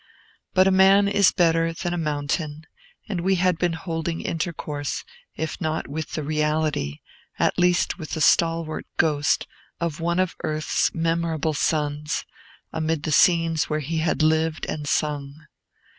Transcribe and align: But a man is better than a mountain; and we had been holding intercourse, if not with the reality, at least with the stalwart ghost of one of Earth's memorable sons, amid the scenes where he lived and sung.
But 0.55 0.67
a 0.67 0.71
man 0.71 1.07
is 1.07 1.31
better 1.31 1.73
than 1.73 1.93
a 1.93 1.97
mountain; 1.99 2.63
and 3.07 3.21
we 3.21 3.35
had 3.35 3.59
been 3.59 3.73
holding 3.73 4.19
intercourse, 4.21 5.03
if 5.35 5.61
not 5.61 5.87
with 5.87 6.13
the 6.13 6.23
reality, 6.23 7.01
at 7.37 7.59
least 7.59 7.99
with 7.99 8.13
the 8.13 8.19
stalwart 8.21 8.87
ghost 8.97 9.45
of 9.79 9.99
one 9.99 10.17
of 10.17 10.35
Earth's 10.43 10.91
memorable 10.95 11.53
sons, 11.53 12.25
amid 12.73 13.03
the 13.03 13.11
scenes 13.11 13.65
where 13.69 13.79
he 13.81 14.03
lived 14.03 14.65
and 14.65 14.89
sung. 14.89 15.45